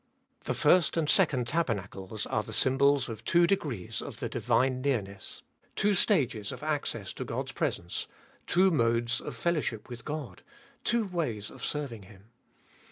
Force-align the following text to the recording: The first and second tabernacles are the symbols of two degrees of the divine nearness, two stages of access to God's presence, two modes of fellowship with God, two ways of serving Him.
The 0.45 0.55
first 0.55 0.97
and 0.97 1.07
second 1.07 1.45
tabernacles 1.47 2.25
are 2.25 2.41
the 2.41 2.53
symbols 2.53 3.07
of 3.07 3.23
two 3.23 3.45
degrees 3.45 4.01
of 4.01 4.17
the 4.19 4.29
divine 4.29 4.81
nearness, 4.81 5.43
two 5.75 5.93
stages 5.93 6.51
of 6.51 6.63
access 6.63 7.13
to 7.13 7.23
God's 7.23 7.51
presence, 7.51 8.07
two 8.47 8.71
modes 8.71 9.21
of 9.21 9.35
fellowship 9.35 9.89
with 9.89 10.03
God, 10.03 10.41
two 10.83 11.05
ways 11.05 11.51
of 11.51 11.63
serving 11.63 12.01
Him. 12.01 12.31